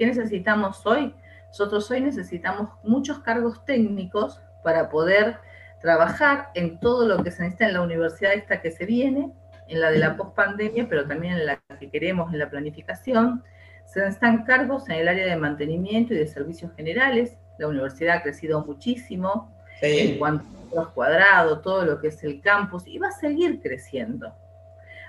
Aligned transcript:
¿qué 0.00 0.06
necesitamos 0.06 0.86
hoy? 0.86 1.14
Nosotros 1.48 1.90
hoy 1.90 2.00
necesitamos 2.00 2.70
muchos 2.82 3.18
cargos 3.18 3.66
técnicos 3.66 4.40
para 4.64 4.88
poder 4.88 5.36
trabajar 5.82 6.48
en 6.54 6.80
todo 6.80 7.06
lo 7.06 7.22
que 7.22 7.30
se 7.30 7.42
necesita 7.42 7.66
en 7.66 7.74
la 7.74 7.82
universidad 7.82 8.32
esta 8.32 8.62
que 8.62 8.70
se 8.70 8.86
viene, 8.86 9.30
en 9.68 9.78
la 9.78 9.90
de 9.90 9.98
la 9.98 10.16
pospandemia, 10.16 10.86
pero 10.88 11.06
también 11.06 11.34
en 11.34 11.44
la 11.44 11.60
que 11.78 11.90
queremos 11.90 12.32
en 12.32 12.38
la 12.38 12.48
planificación. 12.48 13.44
Se 13.84 14.00
necesitan 14.00 14.44
cargos 14.44 14.88
en 14.88 14.96
el 15.00 15.08
área 15.08 15.26
de 15.26 15.36
mantenimiento 15.36 16.14
y 16.14 16.16
de 16.16 16.26
servicios 16.26 16.72
generales. 16.74 17.36
La 17.58 17.68
universidad 17.68 18.16
ha 18.16 18.22
crecido 18.22 18.64
muchísimo 18.64 19.54
en 19.82 20.18
cuanto 20.18 20.46
a 20.72 20.76
los 20.76 20.88
cuadrados, 20.92 21.60
todo 21.60 21.84
lo 21.84 22.00
que 22.00 22.08
es 22.08 22.24
el 22.24 22.40
campus, 22.40 22.86
y 22.86 22.96
va 22.96 23.08
a 23.08 23.12
seguir 23.12 23.60
creciendo. 23.60 24.34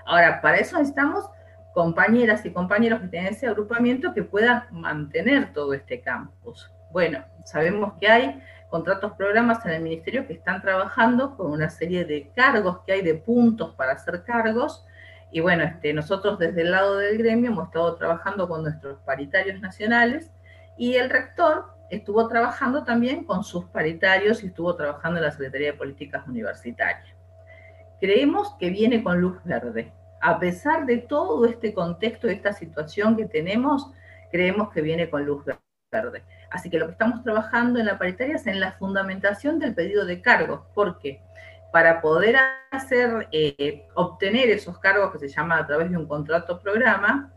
Ahora, 0.04 0.42
para 0.42 0.58
eso 0.58 0.76
necesitamos 0.76 1.24
compañeras 1.72 2.44
y 2.44 2.52
compañeros 2.52 3.00
que 3.00 3.08
tienen 3.08 3.32
ese 3.32 3.46
agrupamiento 3.46 4.12
que 4.14 4.22
puedan 4.22 4.64
mantener 4.70 5.52
todo 5.52 5.74
este 5.74 6.00
campus. 6.00 6.70
Bueno, 6.92 7.24
sabemos 7.44 7.94
que 7.98 8.08
hay 8.08 8.42
contratos 8.68 9.12
programas 9.12 9.64
en 9.66 9.72
el 9.72 9.82
ministerio 9.82 10.26
que 10.26 10.34
están 10.34 10.60
trabajando 10.62 11.36
con 11.36 11.50
una 11.50 11.70
serie 11.70 12.04
de 12.04 12.30
cargos 12.34 12.80
que 12.86 12.92
hay 12.92 13.02
de 13.02 13.14
puntos 13.14 13.74
para 13.74 13.92
hacer 13.92 14.24
cargos. 14.24 14.84
Y 15.30 15.40
bueno, 15.40 15.64
este, 15.64 15.92
nosotros 15.92 16.38
desde 16.38 16.62
el 16.62 16.70
lado 16.70 16.96
del 16.96 17.18
gremio 17.18 17.50
hemos 17.50 17.66
estado 17.66 17.96
trabajando 17.96 18.48
con 18.48 18.62
nuestros 18.62 18.98
paritarios 19.00 19.60
nacionales 19.60 20.30
y 20.76 20.94
el 20.94 21.10
rector 21.10 21.66
estuvo 21.90 22.26
trabajando 22.28 22.84
también 22.84 23.24
con 23.24 23.44
sus 23.44 23.66
paritarios 23.66 24.42
y 24.42 24.46
estuvo 24.46 24.74
trabajando 24.74 25.18
en 25.18 25.24
la 25.24 25.30
Secretaría 25.30 25.72
de 25.72 25.78
Políticas 25.78 26.26
Universitarias. 26.26 27.14
Creemos 28.00 28.54
que 28.58 28.70
viene 28.70 29.02
con 29.02 29.20
luz 29.20 29.36
verde. 29.44 29.92
A 30.22 30.38
pesar 30.38 30.86
de 30.86 30.98
todo 30.98 31.44
este 31.46 31.74
contexto, 31.74 32.28
de 32.28 32.34
esta 32.34 32.52
situación 32.52 33.16
que 33.16 33.26
tenemos, 33.26 33.90
creemos 34.30 34.72
que 34.72 34.80
viene 34.80 35.10
con 35.10 35.24
luz 35.24 35.44
verde. 35.90 36.22
Así 36.48 36.70
que 36.70 36.78
lo 36.78 36.86
que 36.86 36.92
estamos 36.92 37.24
trabajando 37.24 37.80
en 37.80 37.86
la 37.86 37.98
paritaria 37.98 38.36
es 38.36 38.46
en 38.46 38.60
la 38.60 38.72
fundamentación 38.72 39.58
del 39.58 39.74
pedido 39.74 40.06
de 40.06 40.22
cargos. 40.22 40.62
¿Por 40.74 41.00
qué? 41.00 41.20
Para 41.72 42.00
poder 42.00 42.36
hacer, 42.70 43.26
eh, 43.32 43.88
obtener 43.94 44.48
esos 44.50 44.78
cargos 44.78 45.10
que 45.10 45.18
se 45.18 45.28
llaman 45.28 45.58
a 45.58 45.66
través 45.66 45.90
de 45.90 45.96
un 45.96 46.06
contrato 46.06 46.60
programa, 46.60 47.32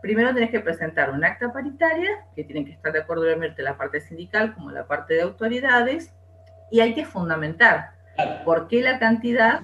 primero 0.00 0.32
tenés 0.32 0.50
que 0.50 0.60
presentar 0.60 1.10
un 1.10 1.22
acta 1.22 1.52
paritaria, 1.52 2.26
que 2.34 2.44
tienen 2.44 2.64
que 2.64 2.72
estar 2.72 2.90
de 2.90 3.00
acuerdo 3.00 3.24
obviamente 3.24 3.62
la 3.62 3.76
parte 3.76 4.00
sindical 4.00 4.54
como 4.54 4.70
la 4.70 4.86
parte 4.86 5.12
de 5.12 5.22
autoridades, 5.22 6.14
y 6.70 6.80
hay 6.80 6.94
que 6.94 7.04
fundamentar 7.04 7.90
por 8.46 8.66
qué 8.66 8.80
la 8.80 8.98
cantidad, 8.98 9.60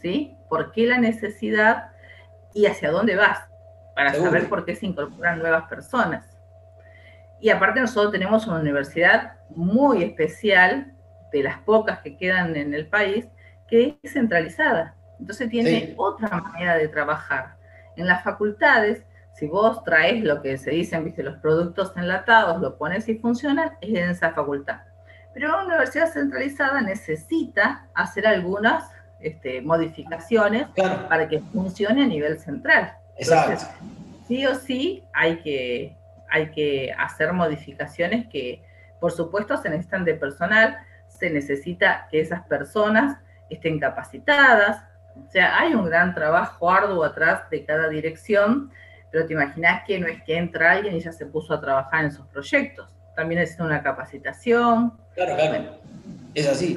¿sí? 0.00 0.34
¿Por 0.48 0.72
qué 0.72 0.86
la 0.86 0.98
necesidad 0.98 1.92
y 2.58 2.66
hacia 2.66 2.90
dónde 2.90 3.14
vas? 3.14 3.38
Para 3.94 4.12
saber 4.14 4.48
por 4.48 4.64
qué 4.64 4.74
se 4.74 4.86
incorporan 4.86 5.38
nuevas 5.38 5.68
personas. 5.68 6.26
Y 7.40 7.50
aparte 7.50 7.80
nosotros 7.80 8.10
tenemos 8.10 8.48
una 8.48 8.58
universidad 8.58 9.34
muy 9.50 10.02
especial, 10.02 10.92
de 11.30 11.42
las 11.44 11.58
pocas 11.60 12.00
que 12.00 12.16
quedan 12.16 12.56
en 12.56 12.74
el 12.74 12.88
país, 12.88 13.28
que 13.68 13.96
es 14.02 14.12
centralizada. 14.12 14.96
Entonces 15.20 15.48
tiene 15.50 15.94
otra 15.96 16.28
manera 16.28 16.76
de 16.76 16.88
trabajar. 16.88 17.54
En 17.94 18.08
las 18.08 18.24
facultades, 18.24 19.04
si 19.34 19.46
vos 19.46 19.84
traes 19.84 20.24
lo 20.24 20.42
que 20.42 20.58
se 20.58 20.72
dicen, 20.72 21.04
viste, 21.04 21.22
los 21.22 21.36
productos 21.36 21.92
enlatados, 21.96 22.60
lo 22.60 22.76
pones 22.76 23.08
y 23.08 23.18
funciona, 23.18 23.78
es 23.80 23.90
en 23.90 24.10
esa 24.10 24.32
facultad. 24.32 24.80
Pero 25.32 25.50
una 25.50 25.66
universidad 25.66 26.10
centralizada 26.10 26.80
necesita 26.80 27.86
hacer 27.94 28.26
algunas 28.26 28.90
este, 29.20 29.60
modificaciones 29.60 30.66
para 31.08 31.28
que 31.28 31.40
funcione 31.40 32.02
a 32.02 32.06
nivel 32.06 32.38
central. 32.38 32.94
Exacto. 33.16 33.66
sí 34.28 34.46
o 34.46 34.54
sí 34.54 35.02
hay 35.12 35.38
que 35.38 35.98
hay 36.30 36.50
que 36.50 36.92
hacer 36.96 37.32
modificaciones 37.32 38.26
que, 38.28 38.62
por 39.00 39.12
supuesto, 39.12 39.56
se 39.56 39.70
necesitan 39.70 40.04
de 40.04 40.14
personal, 40.14 40.78
se 41.08 41.30
necesita 41.30 42.06
que 42.10 42.20
esas 42.20 42.42
personas 42.42 43.18
estén 43.48 43.78
capacitadas, 43.78 44.82
o 45.26 45.30
sea, 45.30 45.58
hay 45.58 45.74
un 45.74 45.86
gran 45.86 46.14
trabajo 46.14 46.70
arduo 46.70 47.02
atrás 47.02 47.48
de 47.50 47.64
cada 47.64 47.88
dirección, 47.88 48.70
pero 49.10 49.26
te 49.26 49.32
imaginas 49.32 49.82
que 49.86 49.98
no 49.98 50.06
es 50.06 50.22
que 50.22 50.36
entra 50.36 50.72
alguien 50.72 50.94
y 50.96 51.00
ya 51.00 51.12
se 51.12 51.26
puso 51.26 51.54
a 51.54 51.60
trabajar 51.60 52.00
en 52.00 52.06
esos 52.08 52.26
proyectos, 52.26 52.94
también 53.16 53.40
necesita 53.40 53.64
una 53.64 53.82
capacitación. 53.82 54.92
Claro, 55.14 55.34
claro, 55.34 55.78
es 56.34 56.46
así. 56.46 56.76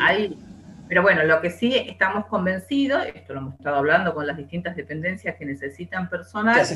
Pero 0.92 1.04
bueno, 1.04 1.24
lo 1.24 1.40
que 1.40 1.52
sí 1.52 1.74
estamos 1.74 2.26
convencidos, 2.26 3.06
esto 3.16 3.32
lo 3.32 3.40
hemos 3.40 3.54
estado 3.54 3.78
hablando 3.78 4.14
con 4.14 4.28
las 4.28 4.36
distintas 4.36 4.76
dependencias 4.76 5.38
que 5.38 5.46
necesitan 5.46 6.10
personal, 6.10 6.68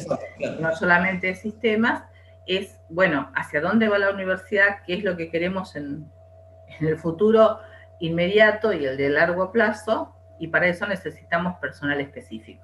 no 0.62 0.74
solamente 0.74 1.36
sistemas, 1.36 2.06
es, 2.48 2.80
bueno, 2.88 3.30
hacia 3.36 3.60
dónde 3.60 3.90
va 3.90 4.00
la 4.00 4.12
universidad, 4.12 4.84
qué 4.88 4.94
es 4.94 5.04
lo 5.04 5.18
que 5.18 5.30
queremos 5.30 5.76
en, 5.76 6.10
el 6.80 6.98
futuro 6.98 7.60
inmediato 8.00 8.72
y 8.72 8.86
el 8.86 8.96
de 8.96 9.10
largo 9.10 9.52
plazo, 9.52 10.16
y 10.40 10.48
para 10.48 10.68
eso 10.68 10.88
necesitamos 10.88 11.60
personal 11.60 12.00
específico. 12.00 12.64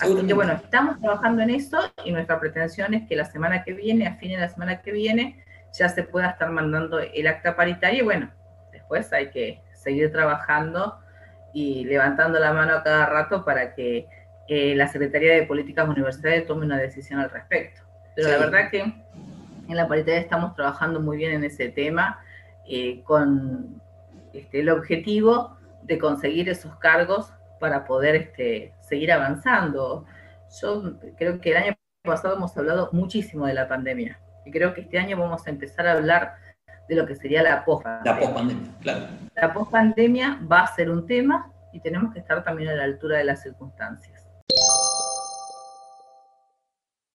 Así 0.00 0.26
que 0.26 0.32
bueno, 0.32 0.54
estamos 0.54 0.98
trabajando 0.98 1.42
en 1.42 1.50
eso 1.50 1.78
y 2.06 2.10
nuestra 2.10 2.40
pretensión 2.40 2.94
es 2.94 3.06
que 3.06 3.16
la 3.16 3.26
semana 3.26 3.64
que 3.64 3.74
viene, 3.74 4.06
a 4.06 4.16
fines 4.16 4.38
de 4.38 4.46
la 4.46 4.48
semana 4.48 4.80
que 4.80 4.92
viene, 4.92 5.44
ya 5.78 5.90
se 5.90 6.04
pueda 6.04 6.30
estar 6.30 6.50
mandando 6.50 7.00
el 7.00 7.26
acta 7.26 7.54
paritaria 7.54 7.98
y 7.98 8.02
bueno, 8.02 8.30
después 8.72 9.12
hay 9.12 9.28
que 9.28 9.60
seguir 9.80 10.12
trabajando 10.12 10.98
y 11.52 11.84
levantando 11.84 12.38
la 12.38 12.52
mano 12.52 12.74
a 12.74 12.82
cada 12.82 13.06
rato 13.06 13.44
para 13.44 13.74
que 13.74 14.06
eh, 14.48 14.74
la 14.74 14.88
Secretaría 14.88 15.34
de 15.34 15.44
Políticas 15.44 15.88
Universitarias 15.88 16.46
tome 16.46 16.66
una 16.66 16.78
decisión 16.78 17.20
al 17.20 17.30
respecto. 17.30 17.82
Pero 18.14 18.28
la 18.28 18.38
verdad 18.38 18.70
que 18.70 18.80
en 18.80 19.76
la 19.76 19.88
paritaria 19.88 20.20
estamos 20.20 20.54
trabajando 20.54 21.00
muy 21.00 21.16
bien 21.16 21.32
en 21.32 21.44
ese 21.44 21.68
tema, 21.68 22.20
eh, 22.68 23.02
con 23.04 23.80
este, 24.32 24.60
el 24.60 24.68
objetivo 24.68 25.56
de 25.82 25.98
conseguir 25.98 26.48
esos 26.48 26.76
cargos 26.76 27.32
para 27.58 27.84
poder 27.84 28.16
este, 28.16 28.72
seguir 28.80 29.12
avanzando. 29.12 30.04
Yo 30.60 30.94
creo 31.16 31.40
que 31.40 31.50
el 31.50 31.56
año 31.56 31.76
pasado 32.02 32.36
hemos 32.36 32.56
hablado 32.56 32.90
muchísimo 32.92 33.46
de 33.46 33.54
la 33.54 33.68
pandemia 33.68 34.20
y 34.44 34.50
creo 34.50 34.74
que 34.74 34.82
este 34.82 34.98
año 34.98 35.16
vamos 35.16 35.46
a 35.46 35.50
empezar 35.50 35.86
a 35.86 35.92
hablar 35.92 36.34
de 36.90 36.96
lo 36.96 37.06
que 37.06 37.14
sería 37.14 37.42
la 37.42 37.64
pospandemia. 37.64 38.12
La 38.12 38.20
pospandemia, 38.20 38.70
claro. 38.80 39.06
La 39.36 39.52
pospandemia 39.54 40.40
va 40.50 40.60
a 40.62 40.74
ser 40.74 40.90
un 40.90 41.06
tema 41.06 41.50
y 41.72 41.78
tenemos 41.78 42.12
que 42.12 42.18
estar 42.18 42.42
también 42.42 42.68
a 42.70 42.74
la 42.74 42.82
altura 42.82 43.18
de 43.18 43.24
las 43.24 43.42
circunstancias. 43.42 44.26